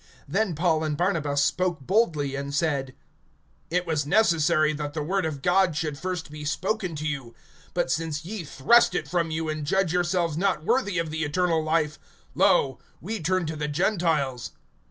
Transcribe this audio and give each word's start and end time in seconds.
(46)Then 0.27 0.55
Paul 0.55 0.83
and 0.83 0.97
Barnabas 0.97 1.43
spoke 1.43 1.79
boldly, 1.81 2.33
and 2.35 2.55
said: 2.55 2.95
It 3.69 3.85
was 3.85 4.03
necessary 4.03 4.73
that 4.73 4.95
the 4.95 5.03
word 5.03 5.27
of 5.27 5.43
God 5.43 5.75
should 5.75 5.95
first 5.95 6.31
be 6.31 6.43
spoken 6.43 6.95
to 6.95 7.05
you; 7.07 7.35
but 7.75 7.91
since 7.91 8.25
ye 8.25 8.43
thrust 8.43 8.95
it 8.95 9.07
from 9.07 9.29
you, 9.29 9.47
and 9.47 9.63
judge 9.63 9.93
yourselves 9.93 10.37
not 10.39 10.65
worthy 10.65 10.97
of 10.97 11.11
the 11.11 11.23
eternal 11.23 11.63
life, 11.63 11.99
lo, 12.33 12.79
we 12.99 13.19
turn 13.21 13.45
to 13.45 13.55
the 13.55 13.67
Gentiles. 13.67 14.53